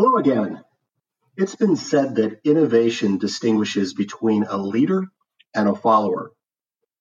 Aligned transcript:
Hello 0.00 0.16
again. 0.16 0.62
It's 1.36 1.56
been 1.56 1.74
said 1.74 2.14
that 2.14 2.38
innovation 2.44 3.18
distinguishes 3.18 3.94
between 3.94 4.44
a 4.44 4.56
leader 4.56 5.08
and 5.56 5.68
a 5.68 5.74
follower. 5.74 6.30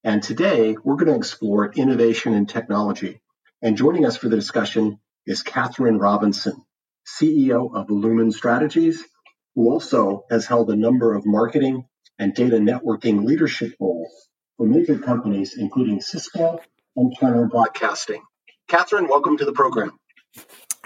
And 0.04 0.24
today 0.24 0.76
we're 0.84 0.96
going 0.96 1.12
to 1.12 1.16
explore 1.16 1.72
innovation 1.72 2.34
in 2.34 2.48
technology. 2.48 3.22
And 3.62 3.78
joining 3.78 4.04
us 4.08 4.18
for 4.18 4.30
the 4.30 4.36
discussion 4.36 5.00
is 5.28 5.44
Catherine 5.44 6.00
Robinson, 6.00 6.66
CEO 7.05 7.72
of 7.72 7.91
Lumen 7.91 8.32
Strategies, 8.32 9.05
who 9.54 9.70
also 9.70 10.26
has 10.32 10.48
held 10.48 10.72
a 10.72 10.76
number 10.76 11.14
of 11.14 11.24
marketing 11.24 11.86
and 12.18 12.34
data 12.34 12.58
networking 12.58 13.26
leadership 13.26 13.76
roles 13.80 14.27
for 14.58 14.66
major 14.66 14.98
companies, 14.98 15.55
including 15.55 16.02
Cisco 16.02 16.60
and 16.96 17.16
Turner 17.20 17.48
Broadcasting. 17.48 18.24
Catherine, 18.68 19.08
welcome 19.08 19.38
to 19.38 19.46
the 19.46 19.54
program. 19.54 19.91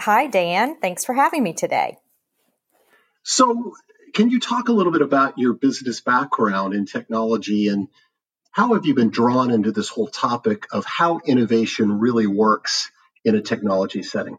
Hi, 0.02 0.26
Dan. 0.26 0.78
Thanks 0.80 1.04
for 1.04 1.12
having 1.12 1.44
me 1.44 1.52
today. 1.52 1.96
So, 3.22 3.74
can 4.14 4.30
you 4.30 4.40
talk 4.40 4.68
a 4.68 4.72
little 4.72 4.90
bit 4.90 5.00
about 5.00 5.38
your 5.38 5.52
business 5.52 6.00
background 6.00 6.74
in 6.74 6.86
technology 6.86 7.68
and 7.68 7.86
how 8.50 8.74
have 8.74 8.84
you 8.84 8.94
been 8.94 9.10
drawn 9.10 9.52
into 9.52 9.70
this 9.70 9.88
whole 9.88 10.08
topic 10.08 10.66
of 10.72 10.84
how 10.84 11.20
innovation 11.24 12.00
really 12.00 12.26
works 12.26 12.90
in 13.24 13.36
a 13.36 13.40
technology 13.40 14.02
setting? 14.02 14.38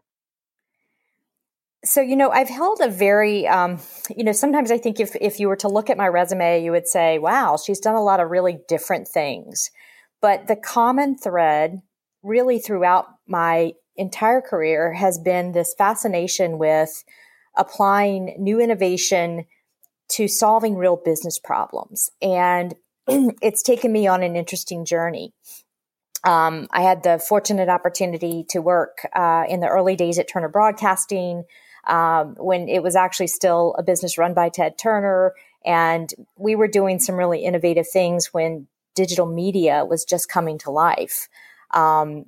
So, 1.82 2.02
you 2.02 2.16
know, 2.16 2.28
I've 2.28 2.50
held 2.50 2.80
a 2.82 2.90
very, 2.90 3.46
um, 3.46 3.78
you 4.14 4.22
know, 4.22 4.32
sometimes 4.32 4.70
I 4.70 4.76
think 4.76 5.00
if, 5.00 5.16
if 5.18 5.40
you 5.40 5.48
were 5.48 5.56
to 5.56 5.68
look 5.68 5.88
at 5.88 5.96
my 5.96 6.08
resume, 6.08 6.62
you 6.62 6.72
would 6.72 6.88
say, 6.88 7.18
wow, 7.18 7.56
she's 7.56 7.80
done 7.80 7.94
a 7.94 8.04
lot 8.04 8.20
of 8.20 8.28
really 8.28 8.58
different 8.68 9.08
things. 9.08 9.70
But 10.20 10.46
the 10.46 10.56
common 10.56 11.16
thread 11.16 11.80
really 12.22 12.58
throughout 12.58 13.06
my 13.26 13.72
entire 13.96 14.40
career 14.40 14.92
has 14.92 15.18
been 15.18 15.52
this 15.52 15.74
fascination 15.76 16.58
with 16.58 17.04
applying 17.56 18.34
new 18.38 18.60
innovation 18.60 19.44
to 20.08 20.28
solving 20.28 20.76
real 20.76 20.96
business 20.96 21.38
problems. 21.38 22.10
And 22.20 22.74
it's 23.08 23.62
taken 23.62 23.92
me 23.92 24.06
on 24.06 24.22
an 24.22 24.36
interesting 24.36 24.84
journey. 24.84 25.32
Um, 26.24 26.68
I 26.70 26.82
had 26.82 27.02
the 27.02 27.18
fortunate 27.18 27.68
opportunity 27.68 28.46
to 28.50 28.60
work 28.60 29.06
uh, 29.14 29.44
in 29.48 29.60
the 29.60 29.68
early 29.68 29.94
days 29.94 30.18
at 30.18 30.28
Turner 30.28 30.48
Broadcasting 30.48 31.44
um, 31.86 32.34
when 32.38 32.68
it 32.68 32.82
was 32.82 32.96
actually 32.96 33.26
still 33.26 33.74
a 33.78 33.82
business 33.82 34.16
run 34.16 34.32
by 34.32 34.48
Ted 34.48 34.78
Turner. 34.78 35.34
And 35.64 36.12
we 36.36 36.54
were 36.54 36.68
doing 36.68 36.98
some 36.98 37.16
really 37.16 37.44
innovative 37.44 37.86
things 37.88 38.32
when 38.32 38.66
digital 38.94 39.26
media 39.26 39.84
was 39.84 40.04
just 40.04 40.28
coming 40.28 40.58
to 40.58 40.70
life. 40.70 41.28
Um, 41.72 42.26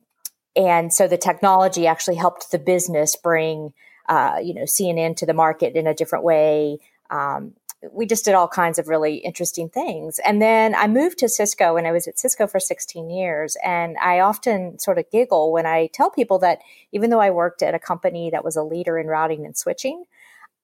and 0.57 0.93
so 0.93 1.07
the 1.07 1.19
technology 1.19 1.87
actually 1.87 2.17
helped 2.17 2.51
the 2.51 2.59
business 2.59 3.15
bring 3.17 3.73
uh, 4.09 4.39
you 4.43 4.55
know, 4.55 4.63
CNN 4.63 5.17
to 5.17 5.27
the 5.27 5.35
market 5.35 5.75
in 5.75 5.87
a 5.87 5.95
different 5.95 6.25
way. 6.25 6.79
Um, 7.11 7.55
we 7.93 8.07
just 8.07 8.25
did 8.25 8.35
all 8.35 8.49
kinds 8.49 8.79
of 8.79 8.89
really 8.89 9.17
interesting 9.17 9.69
things. 9.69 10.19
And 10.25 10.41
then 10.41 10.75
I 10.75 10.89
moved 10.89 11.19
to 11.19 11.29
Cisco 11.29 11.77
and 11.77 11.87
I 11.87 11.93
was 11.93 12.09
at 12.09 12.19
Cisco 12.19 12.47
for 12.47 12.59
16 12.59 13.11
years. 13.11 13.57
And 13.65 13.97
I 13.99 14.21
often 14.21 14.79
sort 14.79 14.99
of 14.99 15.11
giggle 15.11 15.53
when 15.53 15.67
I 15.67 15.89
tell 15.93 16.11
people 16.11 16.39
that 16.41 16.61
even 16.93 17.11
though 17.11 17.21
I 17.21 17.31
worked 17.31 17.63
at 17.63 17.75
a 17.75 17.79
company 17.79 18.31
that 18.31 18.45
was 18.45 18.57
a 18.57 18.63
leader 18.63 18.99
in 18.99 19.07
routing 19.07 19.45
and 19.45 19.57
switching, 19.57 20.05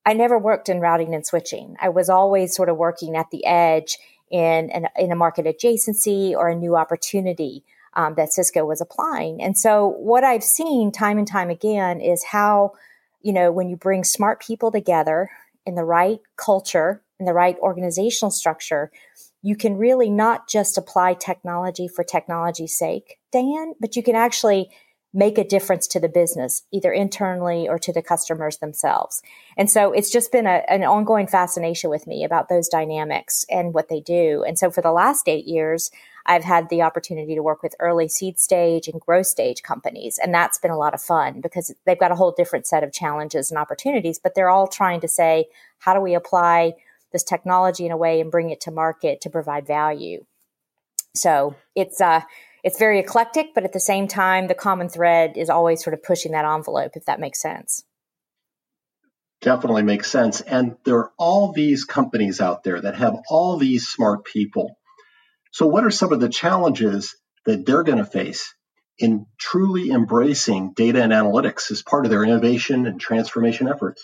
I 0.04 0.14
never 0.14 0.38
worked 0.38 0.68
in 0.68 0.80
routing 0.80 1.14
and 1.14 1.24
switching. 1.24 1.76
I 1.80 1.90
was 1.90 2.08
always 2.08 2.56
sort 2.56 2.68
of 2.68 2.76
working 2.76 3.16
at 3.16 3.30
the 3.30 3.44
edge 3.44 3.98
in, 4.30 4.70
an, 4.70 4.88
in 4.96 5.12
a 5.12 5.16
market 5.16 5.46
adjacency 5.46 6.32
or 6.32 6.48
a 6.48 6.56
new 6.56 6.76
opportunity 6.76 7.62
um, 7.94 8.14
that 8.16 8.32
Cisco 8.32 8.64
was 8.64 8.80
applying. 8.80 9.42
And 9.42 9.56
so 9.56 9.88
what 9.98 10.24
I've 10.24 10.44
seen 10.44 10.92
time 10.92 11.18
and 11.18 11.26
time 11.26 11.50
again 11.50 12.00
is 12.00 12.24
how 12.24 12.72
you 13.22 13.32
know, 13.32 13.50
when 13.50 13.68
you 13.68 13.76
bring 13.76 14.04
smart 14.04 14.42
people 14.42 14.70
together 14.70 15.30
in 15.64 15.74
the 15.74 15.84
right 15.84 16.20
culture, 16.36 17.02
in 17.18 17.26
the 17.26 17.32
right 17.32 17.56
organizational 17.60 18.30
structure, 18.30 18.90
you 19.42 19.56
can 19.56 19.76
really 19.76 20.10
not 20.10 20.48
just 20.48 20.76
apply 20.76 21.14
technology 21.14 21.88
for 21.88 22.04
technology's 22.04 22.76
sake, 22.76 23.18
Dan, 23.32 23.74
but 23.80 23.96
you 23.96 24.02
can 24.02 24.14
actually 24.14 24.70
make 25.14 25.36
a 25.36 25.44
difference 25.44 25.86
to 25.86 26.00
the 26.00 26.08
business, 26.08 26.62
either 26.72 26.90
internally 26.90 27.68
or 27.68 27.78
to 27.78 27.92
the 27.92 28.02
customers 28.02 28.58
themselves. 28.58 29.20
And 29.58 29.70
so 29.70 29.92
it's 29.92 30.10
just 30.10 30.32
been 30.32 30.46
a, 30.46 30.62
an 30.68 30.84
ongoing 30.84 31.26
fascination 31.26 31.90
with 31.90 32.06
me 32.06 32.24
about 32.24 32.48
those 32.48 32.68
dynamics 32.68 33.44
and 33.50 33.74
what 33.74 33.88
they 33.88 34.00
do. 34.00 34.42
And 34.46 34.58
so 34.58 34.70
for 34.70 34.80
the 34.80 34.92
last 34.92 35.28
eight 35.28 35.44
years, 35.46 35.90
I've 36.24 36.44
had 36.44 36.68
the 36.68 36.82
opportunity 36.82 37.34
to 37.34 37.42
work 37.42 37.62
with 37.62 37.74
early 37.80 38.08
seed 38.08 38.38
stage 38.38 38.88
and 38.88 39.00
growth 39.00 39.26
stage 39.26 39.62
companies. 39.62 40.18
And 40.22 40.32
that's 40.32 40.58
been 40.58 40.70
a 40.70 40.78
lot 40.78 40.94
of 40.94 41.02
fun 41.02 41.40
because 41.40 41.74
they've 41.84 41.98
got 41.98 42.12
a 42.12 42.16
whole 42.16 42.32
different 42.32 42.66
set 42.66 42.84
of 42.84 42.92
challenges 42.92 43.50
and 43.50 43.58
opportunities, 43.58 44.18
but 44.18 44.34
they're 44.34 44.50
all 44.50 44.68
trying 44.68 45.00
to 45.00 45.08
say, 45.08 45.46
how 45.78 45.94
do 45.94 46.00
we 46.00 46.14
apply 46.14 46.74
this 47.12 47.24
technology 47.24 47.84
in 47.84 47.92
a 47.92 47.96
way 47.96 48.20
and 48.20 48.30
bring 48.30 48.50
it 48.50 48.60
to 48.62 48.70
market 48.70 49.20
to 49.22 49.30
provide 49.30 49.66
value? 49.66 50.24
So 51.14 51.56
it's, 51.74 52.00
uh, 52.00 52.22
it's 52.62 52.78
very 52.78 53.00
eclectic, 53.00 53.54
but 53.54 53.64
at 53.64 53.72
the 53.72 53.80
same 53.80 54.06
time, 54.06 54.46
the 54.46 54.54
common 54.54 54.88
thread 54.88 55.36
is 55.36 55.50
always 55.50 55.82
sort 55.82 55.94
of 55.94 56.02
pushing 56.02 56.32
that 56.32 56.44
envelope, 56.44 56.92
if 56.94 57.04
that 57.06 57.20
makes 57.20 57.40
sense. 57.40 57.84
Definitely 59.40 59.82
makes 59.82 60.08
sense. 60.08 60.40
And 60.40 60.76
there 60.84 60.98
are 60.98 61.12
all 61.18 61.52
these 61.52 61.84
companies 61.84 62.40
out 62.40 62.62
there 62.62 62.80
that 62.80 62.94
have 62.94 63.16
all 63.28 63.56
these 63.56 63.88
smart 63.88 64.24
people. 64.24 64.78
So, 65.52 65.66
what 65.66 65.84
are 65.84 65.90
some 65.90 66.12
of 66.12 66.20
the 66.20 66.28
challenges 66.28 67.14
that 67.46 67.64
they're 67.64 67.84
going 67.84 67.98
to 67.98 68.04
face 68.04 68.54
in 68.98 69.26
truly 69.38 69.90
embracing 69.90 70.72
data 70.74 71.02
and 71.02 71.12
analytics 71.12 71.70
as 71.70 71.82
part 71.82 72.04
of 72.04 72.10
their 72.10 72.24
innovation 72.24 72.86
and 72.86 73.00
transformation 73.00 73.68
efforts? 73.68 74.02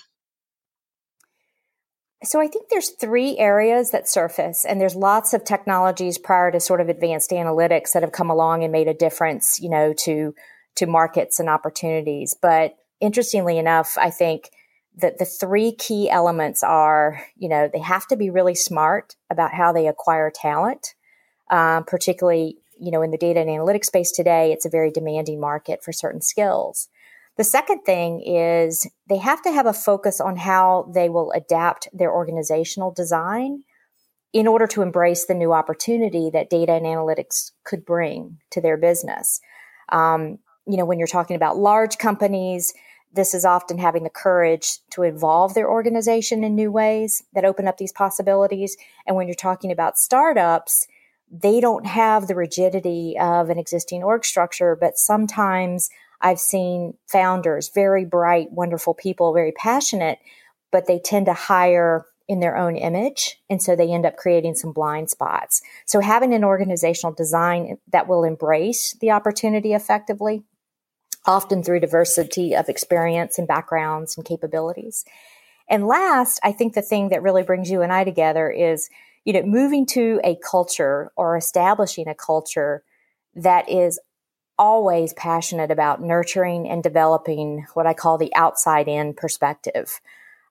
So 2.25 2.41
I 2.41 2.49
think 2.49 2.69
there's 2.69 2.91
three 2.91 3.39
areas 3.39 3.93
that 3.93 4.09
surface, 4.09 4.65
and 4.65 4.81
there's 4.81 4.97
lots 4.97 5.35
of 5.35 5.45
technologies 5.45 6.19
prior 6.19 6.51
to 6.51 6.59
sort 6.59 6.81
of 6.81 6.89
advanced 6.89 7.31
analytics 7.31 7.93
that 7.93 8.03
have 8.03 8.11
come 8.11 8.29
along 8.29 8.65
and 8.65 8.73
made 8.73 8.89
a 8.89 8.95
difference, 8.95 9.61
you 9.61 9.71
know, 9.71 9.93
to 10.01 10.35
to 10.77 10.87
markets 10.87 11.39
and 11.39 11.49
opportunities. 11.49 12.37
But 12.41 12.77
interestingly 13.01 13.59
enough, 13.59 13.97
I 13.99 14.11
think 14.11 14.51
that 14.97 15.19
the 15.19 15.25
three 15.25 15.73
key 15.73 16.11
elements 16.11 16.65
are, 16.65 17.23
you 17.37 17.49
know, 17.49 17.69
they 17.73 17.79
have 17.79 18.07
to 18.09 18.17
be 18.17 18.31
really 18.31 18.55
smart 18.55 19.15
about 19.31 19.55
how 19.55 19.73
they 19.73 19.87
acquire 19.87 20.31
talent, 20.35 20.95
um, 21.51 21.85
particularly, 21.85 22.59
you 22.79 22.91
know, 22.91 23.03
in 23.03 23.11
the 23.11 23.19
data 23.19 23.41
and 23.41 23.49
analytics 23.49 23.87
space 23.87 24.13
today. 24.13 24.53
It's 24.53 24.67
a 24.67 24.71
very 24.71 24.91
demanding 24.91 25.41
market 25.41 25.83
for 25.83 25.93
certain 25.93 26.21
skills. 26.21 26.89
The 27.37 27.45
second 27.45 27.83
thing 27.83 28.21
is 28.21 28.89
they 29.09 29.19
have 29.19 29.43
to 29.43 29.53
have 29.53 29.67
a 29.67 29.73
focus 29.73 30.21
on 30.21 30.37
how 30.37 30.91
they 30.93 31.09
will 31.09 31.31
adapt 31.33 31.89
their 31.93 32.13
organizational 32.13 32.91
design 32.91 33.63
in 34.33 34.47
order 34.47 34.67
to 34.67 34.83
embrace 34.83 35.27
the 35.27 35.35
new 35.35 35.53
opportunity 35.53 36.31
that 36.33 36.51
data 36.51 36.73
and 36.73 36.85
analytics 36.85 37.53
could 37.65 37.85
bring 37.87 38.39
to 38.51 38.61
their 38.61 38.77
business. 38.77 39.41
Um, 39.91 40.39
you 40.67 40.77
know, 40.77 40.85
when 40.85 40.99
you're 40.99 41.07
talking 41.07 41.37
about 41.37 41.57
large 41.57 41.97
companies, 41.97 42.75
this 43.13 43.33
is 43.33 43.45
often 43.45 43.79
having 43.79 44.05
the 44.05 44.11
courage 44.11 44.81
to 44.91 45.03
evolve 45.03 45.55
their 45.55 45.71
organization 45.71 46.45
in 46.45 46.55
new 46.55 46.71
ways 46.71 47.23
that 47.33 47.45
open 47.45 47.67
up 47.67 47.79
these 47.79 47.93
possibilities. 47.93 48.77
And 49.07 49.17
when 49.17 49.29
you're 49.29 49.35
talking 49.35 49.73
about 49.73 49.97
startups, 49.97 50.87
they 51.31 51.61
don't 51.61 51.87
have 51.87 52.27
the 52.27 52.35
rigidity 52.35 53.17
of 53.21 53.51
an 53.51 53.59
existing 53.59 54.03
org 54.03 54.25
structure, 54.25 54.77
but 54.77 54.99
sometimes 54.99 55.91
I've 56.21 56.41
seen 56.41 56.95
founders, 57.07 57.71
very 57.75 58.05
bright, 58.05 58.51
wonderful 58.51 58.95
people, 58.95 59.33
very 59.33 59.53
passionate, 59.53 60.19
but 60.73 60.87
they 60.87 60.99
tend 60.99 61.27
to 61.27 61.35
hire 61.35 62.07
in 62.27 62.41
their 62.41 62.57
own 62.57 62.77
image. 62.77 63.41
And 63.49 63.63
so 63.63 63.75
they 63.75 63.91
end 63.91 64.05
up 64.05 64.17
creating 64.17 64.55
some 64.55 64.73
blind 64.73 65.11
spots. 65.11 65.63
So 65.87 66.01
having 66.01 66.35
an 66.35 66.45
organizational 66.45 67.15
design 67.15 67.79
that 67.91 68.09
will 68.09 68.25
embrace 68.25 68.95
the 69.01 69.13
opportunity 69.13 69.73
effectively, 69.73 70.43
often 71.25 71.63
through 71.63 71.81
diversity 71.81 72.55
of 72.55 72.69
experience 72.69 73.39
and 73.39 73.49
backgrounds 73.49 74.17
and 74.17 74.27
capabilities. 74.27 75.05
And 75.71 75.87
last, 75.87 76.41
I 76.43 76.53
think 76.53 76.75
the 76.75 76.83
thing 76.83 77.11
that 77.11 77.23
really 77.23 77.43
brings 77.43 77.71
you 77.71 77.83
and 77.83 77.93
I 77.93 78.05
together 78.05 78.51
is, 78.51 78.89
you 79.29 79.35
know, 79.35 79.43
moving 79.43 79.85
to 79.85 80.23
a 80.25 80.37
culture 80.37 81.13
or 81.15 81.37
establishing 81.37 82.09
a 82.09 82.15
culture 82.15 82.83
that 83.35 83.69
is 83.69 84.01
always 84.59 85.13
passionate 85.13 85.71
about 85.71 86.01
nurturing 86.01 86.67
and 86.67 86.83
developing 86.83 87.67
what 87.75 87.87
I 87.87 87.93
call 87.93 88.17
the 88.17 88.35
outside 88.35 88.89
in 88.89 89.13
perspective. 89.13 90.01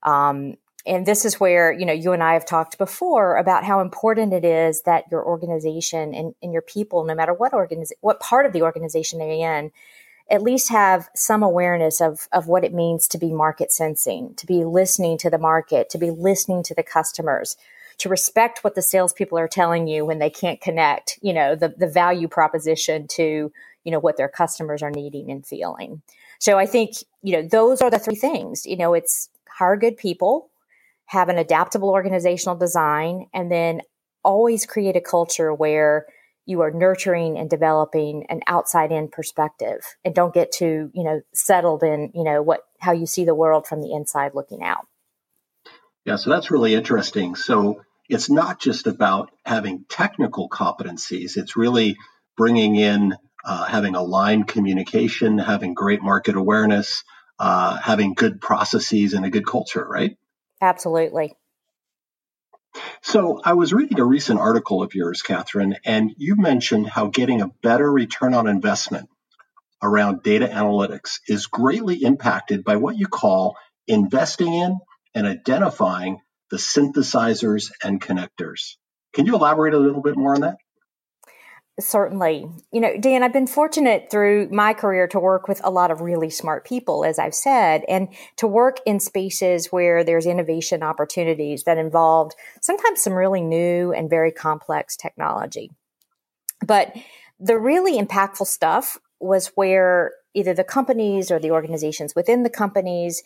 Um, 0.03 0.57
and 0.85 1.07
this 1.07 1.25
is 1.25 1.39
where, 1.39 1.71
you 1.71 1.87
know, 1.87 1.91
you 1.91 2.11
and 2.11 2.21
I 2.21 2.33
have 2.33 2.45
talked 2.45 2.77
before 2.77 3.37
about 3.37 3.63
how 3.63 3.79
important 3.79 4.31
it 4.31 4.45
is 4.45 4.83
that 4.83 5.05
your 5.09 5.25
organization 5.25 6.13
and, 6.13 6.35
and 6.43 6.53
your 6.53 6.61
people, 6.61 7.03
no 7.03 7.15
matter 7.15 7.33
what 7.33 7.53
organiz- 7.53 7.93
what 8.01 8.19
part 8.19 8.45
of 8.45 8.53
the 8.53 8.61
organization 8.61 9.17
they're 9.17 9.57
in, 9.59 9.71
at 10.29 10.43
least 10.43 10.69
have 10.69 11.09
some 11.15 11.41
awareness 11.41 11.99
of, 11.99 12.27
of 12.31 12.45
what 12.45 12.63
it 12.63 12.75
means 12.75 13.07
to 13.07 13.17
be 13.17 13.31
market 13.31 13.71
sensing, 13.71 14.35
to 14.35 14.45
be 14.45 14.63
listening 14.63 15.17
to 15.17 15.31
the 15.31 15.39
market, 15.39 15.89
to 15.89 15.97
be 15.97 16.11
listening 16.11 16.61
to 16.61 16.75
the 16.75 16.83
customers, 16.83 17.57
to 17.99 18.09
respect 18.09 18.63
what 18.63 18.75
the 18.75 18.81
salespeople 18.81 19.37
are 19.37 19.47
telling 19.47 19.87
you 19.87 20.05
when 20.05 20.19
they 20.19 20.29
can't 20.29 20.61
connect, 20.61 21.17
you 21.21 21.33
know, 21.33 21.55
the, 21.55 21.69
the 21.69 21.87
value 21.87 22.27
proposition 22.27 23.07
to, 23.07 23.51
you 23.83 23.91
know, 23.91 23.99
what 23.99 24.17
their 24.17 24.29
customers 24.29 24.83
are 24.83 24.91
needing 24.91 25.31
and 25.31 25.45
feeling. 25.45 26.01
So 26.39 26.57
I 26.57 26.65
think, 26.65 26.91
you 27.23 27.33
know, 27.33 27.47
those 27.47 27.81
are 27.81 27.89
the 27.89 27.99
three 27.99 28.15
things. 28.15 28.65
You 28.65 28.77
know, 28.77 28.93
it's 28.93 29.29
hire 29.49 29.77
good 29.77 29.97
people, 29.97 30.49
have 31.05 31.29
an 31.29 31.37
adaptable 31.37 31.89
organizational 31.89 32.55
design, 32.55 33.27
and 33.33 33.51
then 33.51 33.81
always 34.23 34.65
create 34.65 34.95
a 34.95 35.01
culture 35.01 35.53
where 35.53 36.05
you 36.45 36.61
are 36.61 36.71
nurturing 36.71 37.37
and 37.37 37.49
developing 37.49 38.25
an 38.29 38.41
outside 38.47 38.91
in 38.91 39.09
perspective 39.09 39.79
and 40.05 40.15
don't 40.15 40.33
get 40.33 40.51
too, 40.51 40.89
you 40.93 41.03
know, 41.03 41.21
settled 41.33 41.83
in, 41.83 42.11
you 42.13 42.23
know, 42.23 42.41
what 42.41 42.61
how 42.79 42.91
you 42.91 43.05
see 43.05 43.25
the 43.25 43.35
world 43.35 43.67
from 43.67 43.81
the 43.81 43.91
inside 43.91 44.33
looking 44.33 44.63
out. 44.63 44.87
Yeah, 46.05 46.15
so 46.15 46.29
that's 46.29 46.49
really 46.49 46.73
interesting. 46.73 47.35
So 47.35 47.81
it's 48.09 48.29
not 48.29 48.59
just 48.59 48.87
about 48.87 49.31
having 49.45 49.85
technical 49.89 50.49
competencies, 50.49 51.37
it's 51.37 51.57
really 51.57 51.97
bringing 52.35 52.75
in 52.75 53.15
uh, 53.43 53.65
having 53.65 53.95
aligned 53.95 54.47
communication, 54.47 55.37
having 55.37 55.73
great 55.73 56.01
market 56.01 56.35
awareness, 56.35 57.03
uh, 57.39 57.77
having 57.77 58.13
good 58.13 58.41
processes, 58.41 59.13
and 59.13 59.25
a 59.25 59.29
good 59.29 59.45
culture, 59.45 59.85
right? 59.87 60.17
Absolutely. 60.61 61.33
So 63.01 63.39
I 63.43 63.53
was 63.53 63.73
reading 63.73 63.99
a 63.99 64.05
recent 64.05 64.39
article 64.39 64.83
of 64.83 64.93
yours, 64.93 65.21
Catherine, 65.21 65.77
and 65.85 66.13
you 66.17 66.35
mentioned 66.35 66.87
how 66.87 67.07
getting 67.07 67.41
a 67.41 67.51
better 67.63 67.91
return 67.91 68.33
on 68.33 68.47
investment 68.47 69.09
around 69.81 70.23
data 70.23 70.47
analytics 70.47 71.19
is 71.27 71.47
greatly 71.47 72.03
impacted 72.03 72.63
by 72.63 72.75
what 72.75 72.97
you 72.97 73.07
call 73.07 73.55
investing 73.87 74.53
in 74.53 74.77
and 75.15 75.25
identifying 75.25 76.19
the 76.49 76.57
synthesizers 76.57 77.71
and 77.83 78.01
connectors. 78.01 78.75
Can 79.13 79.25
you 79.25 79.35
elaborate 79.35 79.73
a 79.73 79.79
little 79.79 80.01
bit 80.01 80.15
more 80.15 80.35
on 80.35 80.41
that? 80.41 80.57
Certainly. 81.79 82.47
You 82.71 82.81
know, 82.81 82.97
Dan, 82.99 83.21
I've 83.21 83.33
been 83.33 83.45
fortunate 83.45 84.09
through 84.09 84.49
my 84.49 84.73
career 84.73 85.07
to 85.09 85.19
work 85.19 85.47
with 85.47 85.61
a 85.63 85.69
lot 85.69 85.91
of 85.91 86.01
really 86.01 86.31
smart 86.31 86.65
people, 86.65 87.05
as 87.05 87.19
I've 87.19 87.35
said, 87.35 87.83
and 87.87 88.07
to 88.37 88.47
work 88.47 88.77
in 88.87 88.99
spaces 88.99 89.67
where 89.67 90.03
there's 90.03 90.25
innovation 90.25 90.81
opportunities 90.81 91.65
that 91.65 91.77
involved 91.77 92.33
sometimes 92.61 93.03
some 93.03 93.13
really 93.13 93.41
new 93.41 93.93
and 93.93 94.09
very 94.09 94.31
complex 94.31 94.95
technology. 94.97 95.69
But 96.65 96.95
the 97.39 97.59
really 97.59 98.01
impactful 98.01 98.47
stuff 98.47 98.97
was 99.19 99.51
where 99.53 100.13
either 100.33 100.55
the 100.55 100.63
companies 100.63 101.29
or 101.29 101.37
the 101.37 101.51
organizations 101.51 102.15
within 102.15 102.41
the 102.41 102.49
companies 102.49 103.21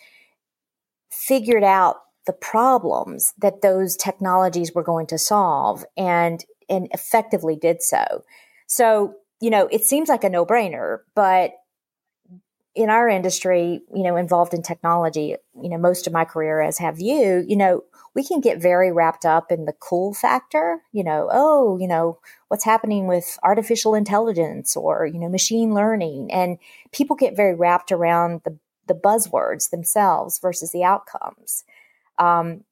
figured 1.09 1.63
out 1.63 1.97
the 2.27 2.33
problems 2.33 3.33
that 3.37 3.61
those 3.61 3.95
technologies 3.95 4.73
were 4.73 4.83
going 4.83 5.07
to 5.07 5.17
solve 5.17 5.85
and 5.97 6.45
and 6.69 6.87
effectively 6.91 7.55
did 7.55 7.81
so. 7.81 8.23
So, 8.67 9.15
you 9.41 9.49
know, 9.49 9.67
it 9.71 9.83
seems 9.83 10.07
like 10.07 10.23
a 10.23 10.29
no 10.29 10.45
brainer, 10.45 10.99
but 11.15 11.53
in 12.73 12.89
our 12.89 13.09
industry, 13.09 13.81
you 13.93 14.03
know, 14.03 14.15
involved 14.15 14.53
in 14.53 14.61
technology, 14.61 15.35
you 15.61 15.69
know, 15.69 15.77
most 15.77 16.07
of 16.07 16.13
my 16.13 16.23
career, 16.23 16.61
as 16.61 16.77
have 16.77 16.99
you, 17.01 17.43
you 17.45 17.57
know, 17.57 17.83
we 18.15 18.23
can 18.23 18.39
get 18.39 18.61
very 18.61 18.91
wrapped 18.91 19.25
up 19.25 19.51
in 19.51 19.65
the 19.65 19.73
cool 19.73 20.13
factor, 20.13 20.79
you 20.93 21.03
know, 21.03 21.29
oh, 21.31 21.77
you 21.79 21.87
know, 21.87 22.19
what's 22.47 22.63
happening 22.63 23.07
with 23.07 23.37
artificial 23.43 23.95
intelligence 23.95 24.75
or, 24.75 25.05
you 25.05 25.19
know, 25.19 25.29
machine 25.29 25.73
learning. 25.73 26.31
And 26.31 26.57
people 26.91 27.15
get 27.15 27.35
very 27.35 27.55
wrapped 27.55 27.91
around 27.91 28.41
the, 28.45 28.57
the 28.87 28.93
buzzwords 28.93 29.69
themselves 29.69 30.39
versus 30.39 30.71
the 30.71 30.83
outcomes. 30.83 31.63
Um, 32.21 32.63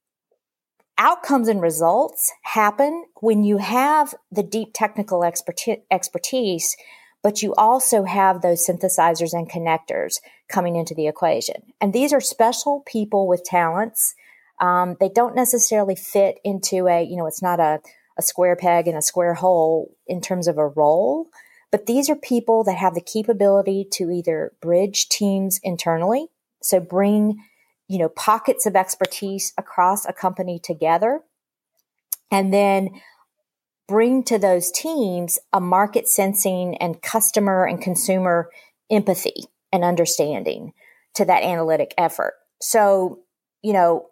outcomes 0.99 1.47
and 1.47 1.61
results 1.61 2.31
happen 2.43 3.05
when 3.21 3.43
you 3.43 3.57
have 3.57 4.13
the 4.31 4.43
deep 4.43 4.69
technical 4.73 5.23
expertise, 5.23 6.75
but 7.23 7.41
you 7.41 7.55
also 7.55 8.03
have 8.03 8.41
those 8.41 8.67
synthesizers 8.67 9.33
and 9.33 9.49
connectors 9.49 10.19
coming 10.49 10.75
into 10.75 10.93
the 10.93 11.07
equation. 11.07 11.55
And 11.81 11.93
these 11.93 12.13
are 12.13 12.21
special 12.21 12.83
people 12.85 13.27
with 13.27 13.43
talents. 13.43 14.13
Um, 14.59 14.97
they 14.99 15.09
don't 15.09 15.35
necessarily 15.35 15.95
fit 15.95 16.39
into 16.43 16.87
a, 16.87 17.01
you 17.01 17.15
know, 17.15 17.27
it's 17.27 17.41
not 17.41 17.59
a, 17.59 17.79
a 18.17 18.21
square 18.21 18.57
peg 18.57 18.87
in 18.87 18.95
a 18.95 19.01
square 19.01 19.35
hole 19.35 19.95
in 20.05 20.19
terms 20.19 20.47
of 20.49 20.57
a 20.57 20.67
role, 20.67 21.27
but 21.71 21.85
these 21.85 22.09
are 22.09 22.15
people 22.15 22.65
that 22.65 22.77
have 22.77 22.93
the 22.93 23.01
capability 23.01 23.87
to 23.93 24.11
either 24.11 24.51
bridge 24.61 25.07
teams 25.07 25.61
internally, 25.63 26.27
so 26.61 26.81
bring 26.81 27.41
you 27.89 27.97
know, 27.97 28.09
pockets 28.09 28.65
of 28.65 28.75
expertise 28.75 29.51
across 29.57 30.05
a 30.05 30.13
company 30.13 30.59
together 30.59 31.21
and 32.31 32.53
then 32.53 32.91
bring 33.87 34.23
to 34.23 34.37
those 34.37 34.71
teams 34.71 35.39
a 35.51 35.59
market 35.59 36.07
sensing 36.07 36.77
and 36.77 37.01
customer 37.01 37.65
and 37.65 37.81
consumer 37.81 38.51
empathy 38.91 39.45
and 39.73 39.83
understanding 39.83 40.71
to 41.15 41.25
that 41.25 41.41
analytic 41.41 41.95
effort. 41.97 42.35
So, 42.61 43.19
you 43.63 43.73
know, 43.73 44.05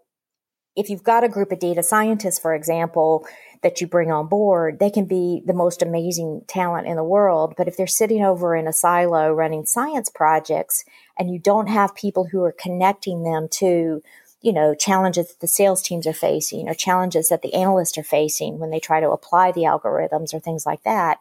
if 0.76 0.90
you've 0.90 1.04
got 1.04 1.24
a 1.24 1.30
group 1.30 1.52
of 1.52 1.60
data 1.60 1.84
scientists, 1.84 2.40
for 2.40 2.56
example, 2.56 3.28
that 3.64 3.82
you 3.82 3.88
bring 3.88 4.12
on 4.12 4.28
board, 4.28 4.80
they 4.80 4.90
can 4.90 5.06
be 5.06 5.42
the 5.46 5.54
most 5.54 5.82
amazing 5.82 6.44
talent 6.48 6.88
in 6.88 6.96
the 6.96 7.04
world. 7.04 7.54
But 7.58 7.68
if 7.68 7.78
they're 7.78 7.88
sitting 7.88 8.24
over 8.24 8.56
in 8.56 8.68
a 8.68 8.74
silo 8.74 9.32
running 9.32 9.66
science 9.66 10.10
projects 10.10 10.84
and 11.18 11.32
you 11.32 11.40
don't 11.40 11.68
have 11.68 11.96
people 11.96 12.26
who 12.26 12.44
are 12.44 12.52
connecting 12.52 13.24
them 13.24 13.48
to, 13.54 14.02
you 14.42 14.54
know, 14.54 14.76
challenges 14.76 15.30
that 15.30 15.40
the 15.40 15.48
sales 15.48 15.82
teams 15.82 16.06
are 16.06 16.14
facing 16.14 16.70
or 16.70 16.74
challenges 16.74 17.30
that 17.30 17.42
the 17.42 17.54
analysts 17.54 17.98
are 17.98 18.04
facing 18.04 18.60
when 18.60 18.70
they 18.70 18.80
try 18.80 19.00
to 19.00 19.12
apply 19.12 19.52
the 19.52 19.62
algorithms 19.62 20.34
or 20.34 20.40
things 20.40 20.66
like 20.66 20.84
that, 20.84 21.20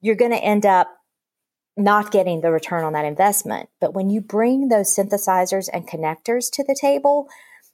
you're 0.00 0.14
going 0.14 0.30
to 0.30 0.44
end 0.44 0.64
up 0.64 0.88
not 1.76 2.12
getting 2.12 2.40
the 2.40 2.50
return 2.50 2.84
on 2.84 2.92
that 2.92 3.04
investment. 3.04 3.68
But 3.80 3.94
when 3.94 4.10
you 4.10 4.20
bring 4.20 4.68
those 4.68 4.94
synthesizers 4.94 5.68
and 5.72 5.88
connectors 5.88 6.50
to 6.52 6.64
the 6.64 6.76
table, 6.78 7.28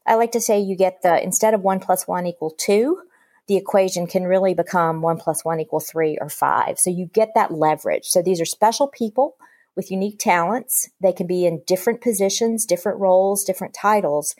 I 0.07 0.15
like 0.15 0.33
to 0.33 0.41
say 0.41 0.59
you 0.59 0.77
get 0.77 1.03
the 1.03 1.23
instead 1.23 1.53
of 1.53 1.63
one 1.63 1.81
plus 1.81 2.07
one 2.07 2.27
equal 2.27 2.51
two, 2.51 3.03
the 3.49 3.57
equation 3.57 4.07
can 4.07 4.25
really 4.25 4.55
become 4.55 5.01
one 5.01 5.17
plus 5.17 5.45
one 5.45 5.59
equal 5.59 5.81
three 5.81 6.19
or 6.21 6.29
five. 6.29 6.79
So 6.79 6.91
you 6.91 7.07
get 7.07 7.31
that 7.35 7.53
leverage. 7.53 8.05
So 8.05 8.23
these 8.23 8.41
are 8.41 8.47
special 8.47 8.89
people 8.89 9.37
with 9.75 9.91
unique 9.91 10.19
talents. 10.19 10.91
They 11.01 11.13
can 11.13 11.27
be 11.27 11.47
in 11.47 11.63
different 11.67 12.01
positions, 12.01 12.67
different 12.67 13.01
roles, 13.01 13.45
different 13.45 13.75
titles. 13.75 14.35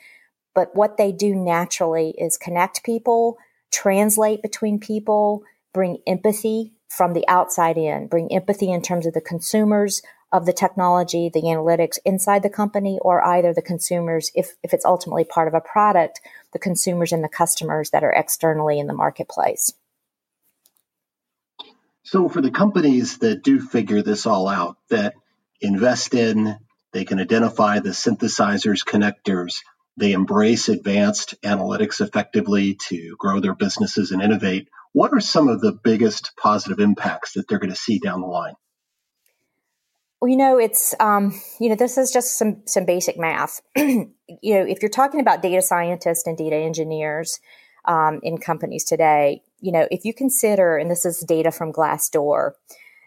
But 0.55 0.75
what 0.75 0.97
they 0.97 1.13
do 1.13 1.35
naturally 1.35 2.15
is 2.19 2.37
connect 2.37 2.85
people, 2.85 3.39
translate 3.71 4.43
between 4.43 4.79
people, 4.79 5.43
bring 5.73 5.99
empathy 6.07 6.73
from 6.89 7.13
the 7.13 7.27
outside 7.29 7.79
in, 7.79 8.09
bring 8.09 8.33
empathy 8.33 8.71
in 8.71 8.83
terms 8.83 9.07
of 9.07 9.15
the 9.15 9.21
consumers, 9.21 10.03
of 10.33 10.45
the 10.45 10.53
technology, 10.53 11.31
the 11.33 11.43
analytics 11.43 11.99
inside 12.05 12.43
the 12.43 12.51
company, 12.51 12.99
or 13.01 13.25
either 13.25 13.55
the 13.55 13.63
consumers, 13.63 14.31
if, 14.35 14.57
if 14.63 14.75
it's 14.75 14.85
ultimately 14.85 15.25
part 15.25 15.49
of 15.49 15.55
a 15.55 15.61
product, 15.61 16.21
the 16.53 16.59
consumers 16.59 17.13
and 17.13 17.23
the 17.23 17.29
customers 17.29 17.91
that 17.91 18.05
are 18.05 18.13
externally 18.13 18.79
in 18.79 18.87
the 18.87 18.95
marketplace. 18.95 19.73
So, 22.05 22.29
for 22.29 22.41
the 22.41 22.51
companies 22.51 23.19
that 23.19 23.43
do 23.43 23.61
figure 23.61 24.03
this 24.03 24.27
all 24.27 24.49
out, 24.49 24.77
that 24.89 25.15
invest 25.61 26.15
in, 26.15 26.57
they 26.93 27.05
can 27.05 27.21
identify 27.21 27.81
the 27.81 27.91
synthesizers, 27.91 28.85
connectors, 28.85 29.59
they 29.99 30.13
embrace 30.13 30.69
advanced 30.69 31.35
analytics 31.43 32.01
effectively 32.01 32.77
to 32.89 33.17
grow 33.19 33.41
their 33.41 33.55
businesses 33.55 34.13
and 34.13 34.23
innovate. 34.23 34.69
What 34.93 35.13
are 35.13 35.21
some 35.21 35.49
of 35.49 35.61
the 35.61 35.73
biggest 35.73 36.33
positive 36.41 36.79
impacts 36.79 37.33
that 37.33 37.49
they're 37.49 37.59
going 37.59 37.71
to 37.71 37.77
see 37.77 37.99
down 37.99 38.21
the 38.21 38.29
line? 38.29 38.55
Well, 40.21 40.29
you 40.29 40.37
know, 40.37 40.59
it's 40.59 40.95
um, 40.99 41.41
you 41.61 41.69
know, 41.69 41.77
this 41.77 41.97
is 41.97 42.11
just 42.11 42.37
some 42.39 42.63
some 42.67 42.85
basic 42.85 43.19
math. 43.19 43.61
you 43.77 44.11
know, 44.43 44.65
if 44.65 44.83
you're 44.83 44.91
talking 44.91 45.21
about 45.21 45.43
data 45.43 45.63
scientists 45.63 46.27
and 46.27 46.37
data 46.37 46.57
engineers 46.57 47.39
um, 47.85 48.19
in 48.23 48.39
companies 48.39 48.85
today, 48.85 49.43
you 49.61 49.71
know, 49.71 49.87
if 49.91 50.05
you 50.05 50.13
consider, 50.13 50.77
and 50.77 50.91
this 50.91 51.05
is 51.05 51.21
data 51.21 51.53
from 51.53 51.73
Glassdoor, 51.73 52.53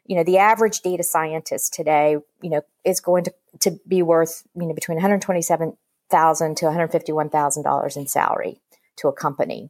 you 0.05 0.15
know, 0.15 0.23
the 0.23 0.37
average 0.37 0.81
data 0.81 1.03
scientist 1.03 1.73
today, 1.73 2.17
you 2.41 2.49
know, 2.49 2.61
is 2.85 3.01
going 3.01 3.25
to 3.25 3.33
to 3.59 3.79
be 3.85 4.01
worth 4.01 4.43
you 4.55 4.65
know 4.65 4.73
between 4.73 4.95
one 4.95 5.01
hundred 5.01 5.21
twenty 5.21 5.41
seven 5.41 5.75
thousand 6.09 6.55
to 6.57 6.65
one 6.65 6.73
hundred 6.73 6.93
fifty 6.93 7.11
one 7.11 7.29
thousand 7.29 7.63
dollars 7.63 7.97
in 7.97 8.07
salary 8.07 8.61
to 8.95 9.09
a 9.09 9.13
company. 9.13 9.69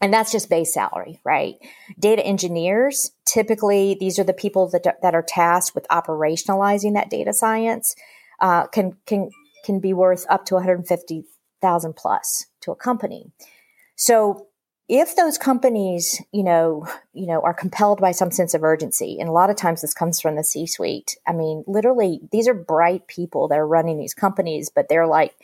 And 0.00 0.12
that's 0.12 0.32
just 0.32 0.48
base 0.48 0.72
salary, 0.72 1.20
right? 1.24 1.56
Data 1.98 2.24
engineers, 2.24 3.12
typically, 3.26 3.96
these 4.00 4.18
are 4.18 4.24
the 4.24 4.32
people 4.32 4.68
that, 4.70 4.96
that 5.02 5.14
are 5.14 5.24
tasked 5.26 5.74
with 5.74 5.86
operationalizing 5.88 6.94
that 6.94 7.10
data 7.10 7.32
science, 7.32 7.94
uh, 8.40 8.66
can, 8.68 8.96
can, 9.06 9.30
can 9.64 9.78
be 9.78 9.92
worth 9.92 10.24
up 10.30 10.46
to 10.46 10.54
150,000 10.54 11.96
plus 11.96 12.46
to 12.62 12.72
a 12.72 12.76
company. 12.76 13.30
So 13.96 14.46
if 14.88 15.14
those 15.14 15.38
companies, 15.38 16.20
you 16.32 16.42
know, 16.42 16.86
you 17.12 17.26
know, 17.26 17.40
are 17.42 17.54
compelled 17.54 18.00
by 18.00 18.10
some 18.10 18.32
sense 18.32 18.54
of 18.54 18.64
urgency, 18.64 19.18
and 19.20 19.28
a 19.28 19.32
lot 19.32 19.50
of 19.50 19.56
times 19.56 19.82
this 19.82 19.94
comes 19.94 20.20
from 20.20 20.34
the 20.34 20.42
C-suite. 20.42 21.16
I 21.28 21.32
mean, 21.32 21.62
literally, 21.68 22.20
these 22.32 22.48
are 22.48 22.54
bright 22.54 23.06
people 23.06 23.46
that 23.48 23.58
are 23.58 23.66
running 23.66 23.98
these 23.98 24.14
companies, 24.14 24.68
but 24.74 24.88
they're 24.88 25.06
like, 25.06 25.34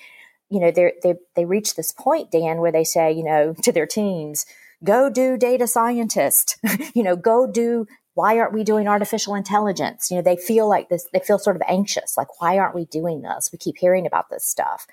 you 0.50 0.60
know, 0.60 0.70
they 0.70 0.92
they 1.02 1.14
they 1.34 1.44
reach 1.44 1.74
this 1.74 1.92
point, 1.92 2.30
Dan, 2.30 2.58
where 2.58 2.72
they 2.72 2.84
say, 2.84 3.12
you 3.12 3.24
know, 3.24 3.54
to 3.62 3.72
their 3.72 3.86
teams, 3.86 4.46
go 4.84 5.10
do 5.10 5.36
data 5.36 5.66
scientist, 5.66 6.58
you 6.94 7.02
know, 7.02 7.16
go 7.16 7.46
do. 7.46 7.86
Why 8.14 8.38
aren't 8.38 8.54
we 8.54 8.64
doing 8.64 8.88
artificial 8.88 9.34
intelligence? 9.34 10.10
You 10.10 10.16
know, 10.16 10.22
they 10.22 10.38
feel 10.38 10.66
like 10.66 10.88
this. 10.88 11.06
They 11.12 11.18
feel 11.20 11.38
sort 11.38 11.56
of 11.56 11.62
anxious, 11.68 12.16
like, 12.16 12.40
why 12.40 12.58
aren't 12.58 12.74
we 12.74 12.86
doing 12.86 13.20
this? 13.20 13.50
We 13.52 13.58
keep 13.58 13.76
hearing 13.76 14.06
about 14.06 14.30
this 14.30 14.44
stuff. 14.44 14.86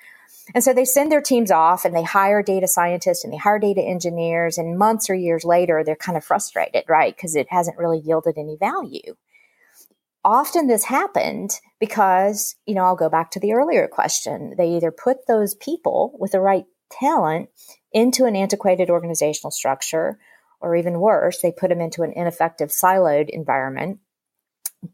And 0.54 0.62
so 0.62 0.74
they 0.74 0.84
send 0.84 1.10
their 1.10 1.22
teams 1.22 1.50
off 1.50 1.86
and 1.86 1.96
they 1.96 2.04
hire 2.04 2.44
data 2.44 2.68
scientists 2.68 3.24
and 3.24 3.32
they 3.32 3.38
hire 3.38 3.60
data 3.60 3.82
engineers. 3.82 4.58
And 4.58 4.78
months 4.78 5.10
or 5.10 5.16
years 5.16 5.46
later, 5.46 5.86
they're 5.86 5.96
kind 5.96 6.18
of 6.18 6.26
frustrated, 6.26 6.84
right? 6.90 7.16
Because 7.16 7.38
it 7.38 7.48
hasn't 7.50 7.78
really 7.78 8.00
yielded 8.00 8.38
any 8.38 8.58
value 8.58 9.16
often 10.26 10.68
this 10.68 10.86
happened 10.86 11.60
because, 11.84 12.56
you 12.66 12.74
know, 12.74 12.86
I'll 12.86 12.96
go 12.96 13.10
back 13.10 13.32
to 13.32 13.42
the 13.42 13.52
earlier 13.52 13.90
question. 13.90 14.54
They 14.58 14.70
either 14.70 14.90
put 14.90 15.28
those 15.28 15.54
people 15.54 16.16
with 16.18 16.32
the 16.32 16.40
right 16.40 16.64
talent 16.90 17.50
into 17.92 18.24
an 18.24 18.38
antiquated 18.38 18.90
organizational 18.90 19.52
structure, 19.52 20.18
or 20.62 20.78
even 20.78 21.02
worse, 21.02 21.42
they 21.42 21.52
put 21.52 21.68
them 21.68 21.82
into 21.82 22.04
an 22.04 22.14
ineffective 22.14 22.70
siloed 22.70 23.30
environment, 23.30 24.00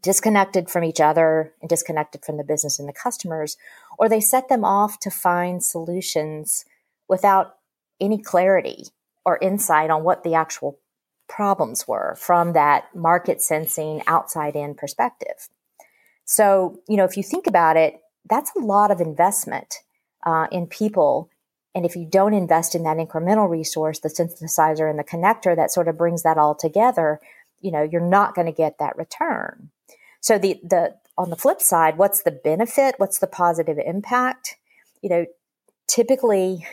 disconnected 0.02 0.68
from 0.68 0.82
each 0.82 1.00
other 1.00 1.54
and 1.60 1.70
disconnected 1.70 2.24
from 2.24 2.38
the 2.38 2.42
business 2.42 2.80
and 2.80 2.88
the 2.88 2.92
customers, 2.92 3.56
or 3.96 4.08
they 4.08 4.20
set 4.20 4.48
them 4.48 4.64
off 4.64 4.98
to 4.98 5.12
find 5.12 5.62
solutions 5.62 6.64
without 7.08 7.54
any 8.00 8.20
clarity 8.20 8.86
or 9.24 9.38
insight 9.40 9.90
on 9.90 10.02
what 10.02 10.24
the 10.24 10.34
actual 10.34 10.80
problems 11.28 11.86
were 11.86 12.16
from 12.18 12.52
that 12.54 12.86
market 12.96 13.40
sensing 13.40 14.02
outside 14.08 14.56
in 14.56 14.74
perspective. 14.74 15.48
So, 16.24 16.80
you 16.88 16.96
know, 16.96 17.04
if 17.04 17.16
you 17.16 17.22
think 17.22 17.46
about 17.46 17.76
it, 17.76 18.00
that's 18.28 18.52
a 18.56 18.60
lot 18.60 18.90
of 18.90 19.00
investment 19.00 19.76
uh, 20.24 20.46
in 20.52 20.66
people. 20.66 21.30
And 21.74 21.84
if 21.84 21.96
you 21.96 22.06
don't 22.06 22.34
invest 22.34 22.74
in 22.74 22.82
that 22.84 22.96
incremental 22.96 23.48
resource, 23.48 24.00
the 24.00 24.08
synthesizer 24.08 24.88
and 24.88 24.98
the 24.98 25.04
connector 25.04 25.54
that 25.56 25.70
sort 25.70 25.88
of 25.88 25.98
brings 25.98 26.22
that 26.22 26.38
all 26.38 26.54
together, 26.54 27.20
you 27.60 27.70
know, 27.70 27.82
you're 27.82 28.00
not 28.00 28.34
going 28.34 28.46
to 28.46 28.52
get 28.52 28.78
that 28.78 28.96
return. 28.96 29.70
So 30.20 30.38
the 30.38 30.60
the 30.62 30.96
on 31.16 31.30
the 31.30 31.36
flip 31.36 31.60
side, 31.60 31.98
what's 31.98 32.22
the 32.22 32.30
benefit? 32.30 32.94
What's 32.98 33.18
the 33.18 33.26
positive 33.26 33.78
impact? 33.78 34.56
You 35.02 35.10
know, 35.10 35.26
typically 35.86 36.66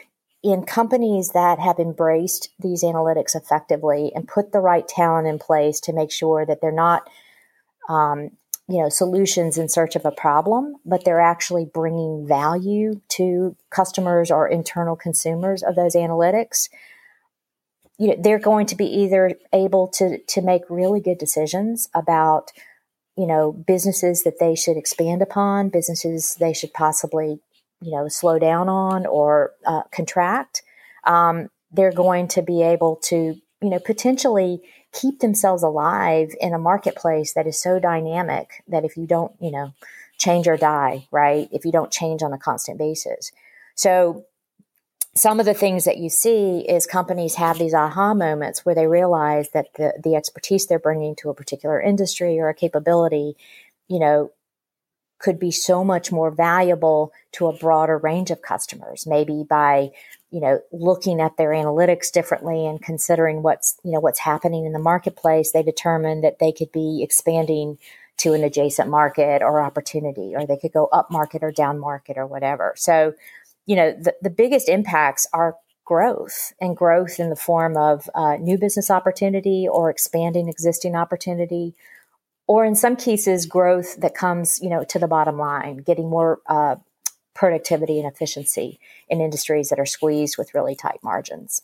in 0.44 0.64
companies 0.64 1.32
that 1.34 1.60
have 1.60 1.80
embraced 1.80 2.50
these 2.60 2.84
analytics 2.84 3.36
effectively 3.36 4.12
and 4.16 4.28
put 4.28 4.52
the 4.52 4.60
right 4.60 4.88
talent 4.88 5.28
in 5.28 5.40
place 5.40 5.80
to 5.82 5.94
make 5.94 6.12
sure 6.12 6.46
that 6.46 6.62
they're 6.62 6.72
not 6.72 7.10
um, 7.90 8.32
you 8.68 8.82
know 8.82 8.90
solutions 8.90 9.58
in 9.58 9.70
search 9.70 9.96
of 9.96 10.06
a 10.06 10.12
problem 10.12 10.76
but 10.86 11.06
they're 11.06 11.22
actually 11.22 11.66
bringing 11.66 12.28
value 12.28 13.00
to 13.08 13.56
customers 13.70 14.30
or 14.30 14.48
internal 14.48 14.96
consumers 14.96 15.64
of 15.64 15.76
those 15.76 15.96
analytics. 15.96 16.70
You 17.98 18.10
know 18.10 18.16
they're 18.20 18.40
going 18.40 18.68
to 18.68 18.76
be 18.76 18.86
either 18.86 19.34
able 19.54 19.88
to 19.90 20.20
to 20.20 20.42
make 20.42 20.64
really 20.70 21.00
good 21.00 21.18
decisions 21.18 21.90
about 21.94 22.52
you 23.16 23.26
know 23.26 23.52
businesses 23.52 24.24
that 24.24 24.40
they 24.40 24.56
should 24.56 24.78
expand 24.78 25.22
upon 25.22 25.70
businesses 25.70 26.36
they 26.40 26.54
should 26.54 26.74
possibly 26.74 27.40
you 27.82 27.92
know 27.92 28.08
slow 28.08 28.40
down 28.40 28.70
on 28.70 29.06
or 29.06 29.52
uh, 29.66 29.84
contract. 29.92 30.62
Um, 31.04 31.50
they're 31.72 31.92
going 31.92 32.28
to 32.30 32.42
be 32.42 32.62
able 32.62 32.98
to 33.04 33.36
you 33.62 33.70
know 33.70 33.80
potentially 33.80 34.62
keep 34.94 35.20
themselves 35.20 35.64
alive 35.64 36.34
in 36.40 36.54
a 36.54 36.60
marketplace 36.60 37.34
that 37.34 37.48
is 37.48 37.62
so 37.62 37.80
dynamic 37.80 38.64
that 38.68 38.86
if 38.86 38.98
you 38.98 39.06
don't 39.06 39.34
you 39.40 39.52
know 39.52 39.74
change 40.18 40.48
or 40.48 40.58
die 40.58 41.08
right? 41.12 41.48
If 41.52 41.66
you 41.66 41.72
don't 41.72 41.92
change 41.92 42.24
on 42.24 42.34
a 42.34 42.38
constant 42.38 42.78
basis. 42.78 43.32
So 43.76 44.26
some 45.18 45.40
of 45.40 45.46
the 45.46 45.54
things 45.54 45.86
that 45.86 45.98
you 45.98 46.10
see 46.10 46.60
is 46.60 46.86
companies 46.86 47.36
have 47.36 47.58
these 47.58 47.74
aha 47.74 48.14
moments 48.14 48.66
where 48.66 48.76
they 48.76 48.88
realize 48.88 49.50
that 49.50 49.74
the, 49.76 49.94
the 50.04 50.16
expertise 50.16 50.68
they're 50.68 50.80
bringing 50.80 51.16
to 51.16 51.30
a 51.30 51.34
particular 51.34 51.82
industry 51.82 52.40
or 52.40 52.50
a 52.50 52.54
capability 52.54 53.36
you 53.88 54.00
know 54.00 54.32
could 55.20 55.40
be 55.40 55.52
so 55.52 55.84
much 55.84 56.12
more 56.12 56.30
valuable 56.30 57.12
to 57.32 57.48
a 57.48 57.58
broader 57.58 57.98
range 57.98 58.30
of 58.30 58.42
customers 58.42 59.08
maybe 59.08 59.44
by 59.48 59.90
you 60.32 60.42
know 60.42 60.60
looking 60.72 61.22
at 61.22 61.38
their 61.38 61.50
analytics 61.50 62.12
differently 62.12 62.66
and 62.66 62.82
considering 62.82 63.44
what's 63.44 63.78
you 63.84 63.92
know 63.92 64.00
what's 64.00 64.20
happening 64.20 64.66
in 64.66 64.74
the 64.74 64.80
marketplace 64.80 65.52
they 65.52 65.64
determine 65.64 66.22
that 66.22 66.40
they 66.40 66.52
could 66.52 66.72
be 66.72 67.02
expanding 67.02 67.78
to 68.18 68.34
an 68.34 68.44
adjacent 68.44 68.90
market 68.90 69.42
or 69.42 69.62
opportunity 69.62 70.34
or 70.36 70.46
they 70.46 70.58
could 70.58 70.74
go 70.74 70.88
up 70.88 71.10
market 71.12 71.44
or 71.44 71.52
down 71.52 71.80
market 71.80 72.18
or 72.18 72.26
whatever. 72.26 72.74
So 72.76 73.14
you 73.66 73.76
know 73.76 73.92
the, 73.92 74.16
the 74.22 74.30
biggest 74.30 74.70
impacts 74.70 75.28
are 75.34 75.56
growth 75.86 76.54
and 76.60 76.76
growth 76.76 77.20
in 77.20 77.30
the 77.30 77.36
form 77.36 77.78
of 77.78 78.10
uh, 78.14 78.36
new 78.38 78.58
business 78.58 78.90
opportunity 78.90 79.68
or 79.70 79.90
expanding 79.90 80.50
existing 80.50 80.96
opportunity 80.96 81.76
or 82.48 82.66
in 82.66 82.76
some 82.76 82.96
cases 82.96 83.46
growth 83.46 84.00
that 84.02 84.16
comes 84.16 84.60
you 84.62 84.70
know 84.70 84.84
to 84.84 85.00
the 85.00 85.08
bottom 85.08 85.38
line 85.38 85.78
getting 85.78 86.10
more 86.10 86.40
uh, 86.48 86.76
productivity 87.38 88.00
and 88.00 88.12
efficiency 88.12 88.80
in 89.08 89.22
industries 89.22 89.70
that 89.70 89.80
are 89.80 89.86
squeezed 89.86 90.38
with 90.38 90.54
really 90.56 90.76
tight 90.76 91.00
margins. 91.04 91.62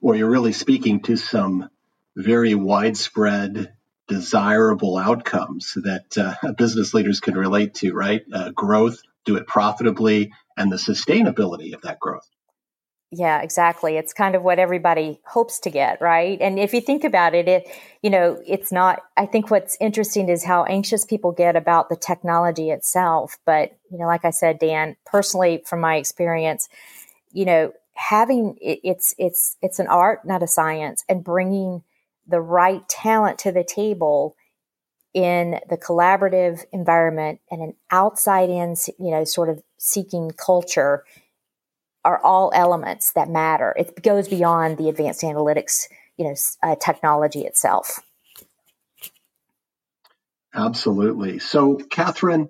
Well 0.00 0.16
you're 0.16 0.30
really 0.30 0.52
speaking 0.52 1.00
to 1.02 1.16
some 1.16 1.68
very 2.16 2.54
widespread 2.54 3.74
desirable 4.06 4.96
outcomes 4.96 5.74
that 5.74 6.16
uh, 6.16 6.52
business 6.52 6.94
leaders 6.94 7.20
can 7.20 7.36
relate 7.36 7.74
to 7.74 7.92
right? 7.92 8.22
Uh, 8.32 8.50
growth 8.50 9.02
do 9.24 9.36
it 9.36 9.46
profitably 9.46 10.32
and 10.56 10.72
the 10.72 10.76
sustainability 10.76 11.74
of 11.74 11.82
that 11.82 11.98
growth 11.98 12.28
yeah, 13.10 13.40
exactly. 13.40 13.96
It's 13.96 14.12
kind 14.12 14.34
of 14.34 14.42
what 14.42 14.58
everybody 14.58 15.18
hopes 15.24 15.60
to 15.60 15.70
get, 15.70 16.00
right? 16.00 16.38
And 16.42 16.58
if 16.58 16.74
you 16.74 16.82
think 16.82 17.04
about 17.04 17.34
it, 17.34 17.48
it, 17.48 17.66
you 18.02 18.10
know, 18.10 18.38
it's 18.46 18.70
not, 18.70 19.00
I 19.16 19.24
think 19.24 19.50
what's 19.50 19.78
interesting 19.80 20.28
is 20.28 20.44
how 20.44 20.64
anxious 20.64 21.06
people 21.06 21.32
get 21.32 21.56
about 21.56 21.88
the 21.88 21.96
technology 21.96 22.70
itself. 22.70 23.38
But, 23.46 23.78
you 23.90 23.96
know, 23.96 24.06
like 24.06 24.26
I 24.26 24.30
said, 24.30 24.58
Dan, 24.58 24.96
personally, 25.06 25.62
from 25.64 25.80
my 25.80 25.96
experience, 25.96 26.68
you 27.32 27.46
know, 27.46 27.72
having 27.94 28.58
it, 28.60 28.80
it's, 28.84 29.14
it's, 29.16 29.56
it's 29.62 29.78
an 29.78 29.86
art, 29.86 30.26
not 30.26 30.42
a 30.42 30.46
science 30.46 31.02
and 31.08 31.24
bringing 31.24 31.82
the 32.26 32.40
right 32.42 32.86
talent 32.90 33.38
to 33.38 33.52
the 33.52 33.64
table 33.64 34.36
in 35.14 35.58
the 35.70 35.78
collaborative 35.78 36.64
environment 36.72 37.40
and 37.50 37.62
an 37.62 37.74
outside 37.90 38.50
in, 38.50 38.76
you 38.98 39.10
know, 39.10 39.24
sort 39.24 39.48
of 39.48 39.62
seeking 39.78 40.30
culture 40.30 41.04
are 42.04 42.20
all 42.22 42.52
elements 42.54 43.12
that 43.12 43.28
matter. 43.28 43.74
It 43.76 44.02
goes 44.02 44.28
beyond 44.28 44.78
the 44.78 44.88
advanced 44.88 45.22
analytics, 45.22 45.88
you 46.16 46.26
know, 46.26 46.34
uh, 46.62 46.76
technology 46.76 47.40
itself. 47.40 48.00
Absolutely. 50.54 51.38
So, 51.38 51.76
Catherine, 51.76 52.48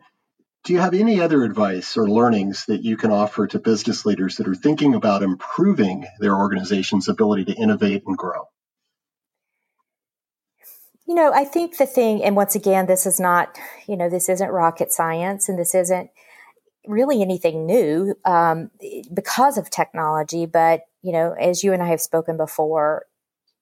do 0.64 0.72
you 0.72 0.80
have 0.80 0.94
any 0.94 1.20
other 1.20 1.44
advice 1.44 1.96
or 1.96 2.08
learnings 2.08 2.66
that 2.66 2.82
you 2.82 2.96
can 2.96 3.10
offer 3.10 3.46
to 3.46 3.58
business 3.58 4.04
leaders 4.04 4.36
that 4.36 4.48
are 4.48 4.54
thinking 4.54 4.94
about 4.94 5.22
improving 5.22 6.06
their 6.20 6.36
organization's 6.36 7.08
ability 7.08 7.46
to 7.46 7.54
innovate 7.54 8.04
and 8.06 8.16
grow? 8.16 8.48
You 11.06 11.14
know, 11.14 11.32
I 11.32 11.44
think 11.44 11.78
the 11.78 11.86
thing, 11.86 12.22
and 12.22 12.36
once 12.36 12.54
again, 12.54 12.86
this 12.86 13.06
is 13.06 13.18
not, 13.18 13.58
you 13.86 13.96
know, 13.96 14.10
this 14.10 14.28
isn't 14.28 14.50
rocket 14.50 14.92
science 14.92 15.48
and 15.48 15.58
this 15.58 15.74
isn't, 15.74 16.10
really 16.88 17.22
anything 17.22 17.66
new 17.66 18.14
um, 18.24 18.70
because 19.12 19.58
of 19.58 19.70
technology. 19.70 20.46
But, 20.46 20.82
you 21.02 21.12
know, 21.12 21.32
as 21.32 21.62
you 21.62 21.72
and 21.72 21.82
I 21.82 21.88
have 21.88 22.00
spoken 22.00 22.36
before, 22.36 23.04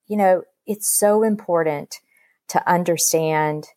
you 0.06 0.16
know, 0.16 0.42
it's 0.66 0.88
so 0.88 1.22
important 1.22 2.00
to 2.48 2.68
understand 2.70 3.68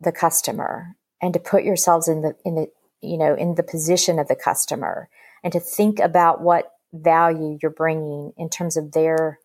the 0.00 0.12
customer 0.12 0.96
and 1.20 1.32
to 1.32 1.40
put 1.40 1.64
yourselves 1.64 2.06
in 2.06 2.22
the, 2.22 2.36
in 2.44 2.54
the, 2.54 2.66
you 3.00 3.16
know, 3.16 3.34
in 3.34 3.54
the 3.54 3.62
position 3.62 4.18
of 4.18 4.28
the 4.28 4.36
customer 4.36 5.08
and 5.42 5.52
to 5.52 5.60
think 5.60 5.98
about 5.98 6.40
what 6.40 6.72
value 6.92 7.58
you're 7.62 7.70
bringing 7.70 8.32
in 8.36 8.48
terms 8.48 8.76
of 8.76 8.92
their, 8.92 9.38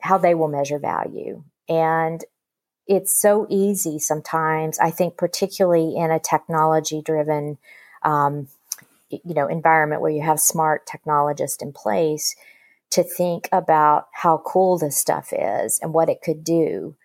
how 0.00 0.18
they 0.18 0.34
will 0.34 0.48
measure 0.48 0.78
value. 0.78 1.44
And 1.68 2.24
it's 2.86 3.20
so 3.20 3.46
easy 3.50 3.98
sometimes, 3.98 4.78
I 4.78 4.90
think, 4.90 5.16
particularly 5.16 5.96
in 5.96 6.10
a 6.10 6.20
technology 6.20 7.02
driven 7.02 7.58
um, 8.02 8.48
you 9.10 9.34
know 9.34 9.46
environment 9.46 10.02
where 10.02 10.10
you 10.10 10.22
have 10.22 10.40
smart 10.40 10.86
technologists 10.86 11.62
in 11.62 11.72
place 11.72 12.34
to 12.90 13.02
think 13.02 13.48
about 13.52 14.06
how 14.12 14.42
cool 14.44 14.78
this 14.78 14.96
stuff 14.96 15.32
is 15.32 15.78
and 15.82 15.92
what 15.92 16.08
it 16.08 16.22
could 16.22 16.44
do 16.44 16.96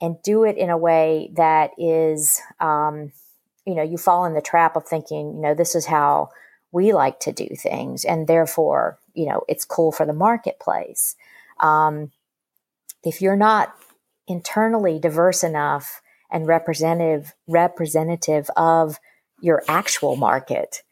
and 0.00 0.22
do 0.22 0.44
it 0.44 0.56
in 0.56 0.70
a 0.70 0.78
way 0.78 1.30
that 1.34 1.72
is, 1.78 2.40
um, 2.58 3.12
you 3.66 3.74
know, 3.74 3.82
you 3.82 3.98
fall 3.98 4.24
in 4.24 4.34
the 4.34 4.40
trap 4.40 4.76
of 4.76 4.86
thinking, 4.86 5.34
you 5.34 5.40
know, 5.40 5.54
this 5.54 5.74
is 5.74 5.86
how 5.86 6.30
we 6.72 6.92
like 6.92 7.20
to 7.20 7.32
do 7.32 7.48
things, 7.56 8.04
and 8.04 8.26
therefore, 8.26 8.98
you 9.14 9.26
know, 9.26 9.42
it's 9.48 9.64
cool 9.64 9.92
for 9.92 10.06
the 10.06 10.12
marketplace. 10.12 11.16
Um, 11.58 12.12
if 13.02 13.20
you're 13.20 13.36
not 13.36 13.74
internally 14.28 14.98
diverse 14.98 15.42
enough 15.42 16.00
and 16.30 16.46
representative 16.46 17.34
representative 17.48 18.48
of 18.56 18.98
your 19.40 19.62
actual 19.68 20.16
market, 20.16 20.82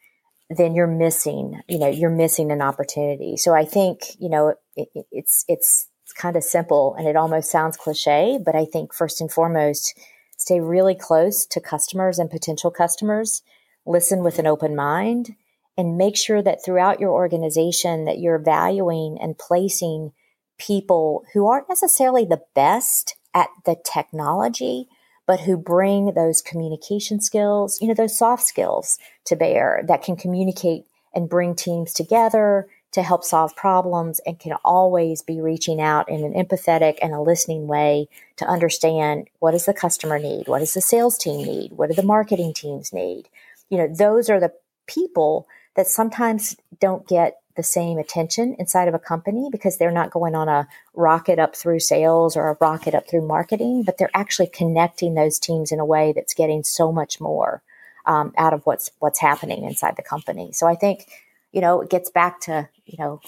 then 0.49 0.73
you're 0.73 0.87
missing, 0.87 1.61
you 1.67 1.77
know, 1.77 1.89
you're 1.89 2.09
missing 2.09 2.51
an 2.51 2.61
opportunity. 2.61 3.37
So 3.37 3.53
I 3.53 3.65
think, 3.65 4.15
you 4.19 4.29
know, 4.29 4.55
it, 4.75 4.89
it's 5.11 5.45
it's 5.47 5.87
it's 6.03 6.13
kind 6.13 6.35
of 6.35 6.43
simple 6.43 6.95
and 6.97 7.07
it 7.07 7.15
almost 7.15 7.51
sounds 7.51 7.77
cliche, 7.77 8.39
but 8.43 8.55
I 8.55 8.65
think 8.65 8.93
first 8.93 9.21
and 9.21 9.31
foremost, 9.31 9.97
stay 10.37 10.59
really 10.59 10.95
close 10.95 11.45
to 11.45 11.59
customers 11.59 12.17
and 12.17 12.31
potential 12.31 12.71
customers, 12.71 13.43
listen 13.85 14.23
with 14.23 14.39
an 14.39 14.47
open 14.47 14.75
mind, 14.75 15.35
and 15.77 15.97
make 15.97 16.17
sure 16.17 16.41
that 16.41 16.63
throughout 16.63 16.99
your 16.99 17.11
organization 17.11 18.05
that 18.05 18.19
you're 18.19 18.39
valuing 18.39 19.17
and 19.21 19.37
placing 19.37 20.11
people 20.57 21.23
who 21.33 21.47
aren't 21.47 21.69
necessarily 21.69 22.25
the 22.25 22.41
best 22.55 23.15
at 23.33 23.49
the 23.65 23.77
technology, 23.85 24.87
but 25.29 25.41
who 25.41 25.57
bring 25.57 26.13
those 26.15 26.41
communication 26.41 27.21
skills, 27.21 27.79
you 27.79 27.87
know, 27.87 27.93
those 27.93 28.17
soft 28.17 28.41
skills 28.41 28.97
to 29.25 29.35
bear 29.35 29.83
that 29.87 30.01
can 30.01 30.15
communicate 30.15 30.85
and 31.13 31.29
bring 31.29 31.53
teams 31.53 31.93
together 31.93 32.67
to 32.93 33.03
help 33.03 33.23
solve 33.23 33.55
problems 33.55 34.19
and 34.25 34.39
can 34.39 34.53
always 34.65 35.21
be 35.21 35.39
reaching 35.39 35.79
out 35.79 36.09
in 36.09 36.23
an 36.23 36.33
empathetic 36.33 36.97
and 36.99 37.13
a 37.13 37.21
listening 37.21 37.67
way 37.67 38.07
to 38.37 38.45
understand 38.47 39.27
what 39.37 39.51
does 39.51 39.65
the 39.65 39.73
customer 39.73 40.17
need? 40.17 40.47
What 40.47 40.61
does 40.61 40.73
the 40.73 40.81
sales 40.81 41.15
team 41.15 41.45
need? 41.45 41.73
What 41.73 41.89
do 41.89 41.95
the 41.95 42.01
marketing 42.01 42.55
teams 42.55 42.91
need? 42.91 43.29
You 43.69 43.77
know, 43.77 43.87
those 43.87 44.31
are 44.31 44.39
the 44.39 44.53
people 44.87 45.47
that 45.75 45.85
sometimes 45.85 46.57
don't 46.79 47.07
get 47.07 47.38
the 47.55 47.63
same 47.63 47.97
attention 47.97 48.55
inside 48.59 48.87
of 48.87 48.93
a 48.93 48.99
company 48.99 49.49
because 49.51 49.77
they're 49.77 49.91
not 49.91 50.11
going 50.11 50.35
on 50.35 50.47
a 50.47 50.67
rocket 50.93 51.39
up 51.39 51.55
through 51.55 51.79
sales 51.79 52.37
or 52.37 52.49
a 52.49 52.57
rocket 52.61 52.95
up 52.95 53.09
through 53.09 53.27
marketing, 53.27 53.83
but 53.83 53.97
they're 53.97 54.11
actually 54.13 54.47
connecting 54.47 55.15
those 55.15 55.39
teams 55.39 55.71
in 55.71 55.79
a 55.79 55.85
way 55.85 56.13
that's 56.13 56.33
getting 56.33 56.63
so 56.63 56.91
much 56.91 57.19
more 57.19 57.61
um, 58.05 58.33
out 58.37 58.53
of 58.53 58.65
what's 58.65 58.91
what's 58.99 59.19
happening 59.19 59.63
inside 59.63 59.95
the 59.97 60.03
company. 60.03 60.51
So 60.53 60.67
I 60.67 60.75
think 60.75 61.07
you 61.51 61.61
know, 61.61 61.81
it 61.81 61.89
gets 61.89 62.09
back 62.09 62.39
to, 62.41 62.69
you 62.85 62.97
know, 62.97 63.21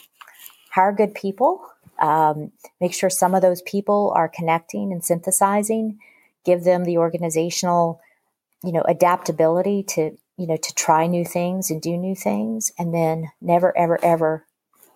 hire 0.69 0.91
good 0.91 1.13
people, 1.13 1.61
um, 1.99 2.51
make 2.79 2.93
sure 2.93 3.09
some 3.09 3.35
of 3.35 3.41
those 3.41 3.61
people 3.63 4.11
are 4.15 4.29
connecting 4.29 4.91
and 4.91 5.03
synthesizing, 5.03 5.99
give 6.45 6.63
them 6.63 6.85
the 6.85 6.97
organizational, 6.97 7.99
you 8.63 8.71
know, 8.71 8.81
adaptability 8.81 9.83
to, 9.83 10.17
you 10.41 10.47
know, 10.47 10.57
to 10.57 10.73
try 10.73 11.05
new 11.05 11.23
things 11.23 11.69
and 11.69 11.79
do 11.79 11.95
new 11.95 12.15
things, 12.15 12.71
and 12.79 12.91
then 12.91 13.31
never, 13.39 13.77
ever, 13.77 14.03
ever 14.03 14.47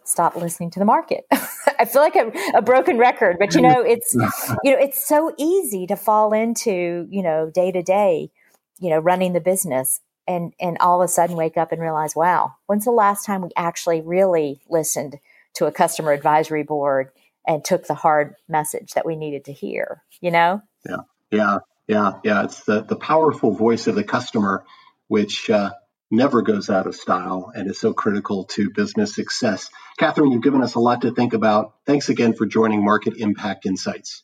stop 0.03 0.35
listening 0.35 0.71
to 0.71 0.79
the 0.79 0.85
market. 0.85 1.27
I 1.79 1.85
feel 1.85 2.01
like 2.01 2.15
a, 2.15 2.31
a, 2.55 2.63
broken 2.63 2.97
record, 2.97 3.37
but 3.39 3.53
you 3.53 3.61
know, 3.61 3.81
it's 3.81 4.15
you 4.63 4.71
know, 4.71 4.79
it's 4.79 5.07
so 5.07 5.35
easy 5.37 5.85
to 5.85 5.95
fall 5.95 6.33
into 6.33 7.07
you 7.11 7.21
know 7.21 7.51
day 7.53 7.71
to 7.71 7.83
day, 7.83 8.31
you 8.79 8.89
know, 8.89 8.97
running 8.97 9.33
the 9.33 9.39
business 9.39 10.01
and 10.27 10.53
and 10.59 10.77
all 10.79 10.99
of 10.99 11.05
a 11.05 11.07
sudden 11.07 11.35
wake 11.35 11.57
up 11.57 11.71
and 11.71 11.79
realize, 11.79 12.15
wow, 12.15 12.55
when's 12.65 12.85
the 12.85 12.91
last 12.91 13.23
time 13.23 13.43
we 13.43 13.49
actually 13.55 14.01
really 14.01 14.61
listened 14.67 15.19
to 15.53 15.67
a 15.67 15.71
customer 15.71 16.11
advisory 16.11 16.63
board 16.63 17.11
and 17.45 17.63
took 17.63 17.85
the 17.85 17.93
hard 17.93 18.33
message 18.49 18.93
that 18.93 19.05
we 19.05 19.15
needed 19.15 19.45
to 19.45 19.53
hear? 19.53 20.01
You 20.21 20.31
know? 20.31 20.63
Yeah, 20.89 21.01
yeah, 21.29 21.57
yeah, 21.87 22.11
yeah. 22.23 22.43
It's 22.45 22.63
the 22.63 22.81
the 22.81 22.95
powerful 22.95 23.51
voice 23.51 23.85
of 23.85 23.93
the 23.93 24.03
customer, 24.03 24.65
which 25.07 25.49
uh, 25.49 25.71
never 26.11 26.41
goes 26.41 26.69
out 26.69 26.87
of 26.87 26.95
style 26.95 27.51
and 27.53 27.69
is 27.69 27.79
so 27.79 27.93
critical 27.93 28.45
to 28.45 28.69
business 28.69 29.15
success. 29.15 29.69
Catherine, 29.97 30.31
you've 30.31 30.43
given 30.43 30.61
us 30.61 30.75
a 30.75 30.79
lot 30.79 31.01
to 31.01 31.11
think 31.11 31.33
about. 31.33 31.73
Thanks 31.85 32.09
again 32.09 32.33
for 32.33 32.45
joining 32.45 32.83
Market 32.83 33.15
Impact 33.17 33.65
Insights. 33.65 34.23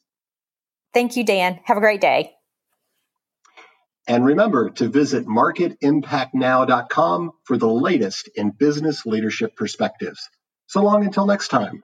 Thank 0.94 1.16
you, 1.16 1.24
Dan. 1.24 1.60
Have 1.66 1.78
a 1.78 1.82
great 1.82 2.02
day. 2.02 2.34
And 4.08 4.26
remember 4.26 4.72
to 4.72 4.90
visit 4.90 5.26
marketimpactnow.com 5.26 7.32
for 7.44 7.58
the 7.58 7.70
latest 7.70 8.30
in 8.36 8.52
business 8.52 9.06
leadership 9.06 9.56
perspectives. 9.56 10.30
So 10.68 10.84
long 10.84 11.06
until 11.06 11.26
next 11.26 11.48
time. 11.50 11.80